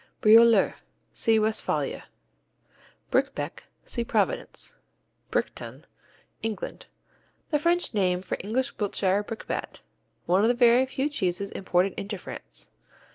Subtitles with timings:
[0.19, 0.73] Brioler
[1.13, 2.05] see Westphalia.
[3.11, 4.73] Briquebec see Providence
[5.29, 5.83] Briqueton
[6.41, 6.87] England
[7.51, 9.81] The French name for English Wiltshire Brickbat,
[10.25, 12.71] one of the very few cheeses imported into France.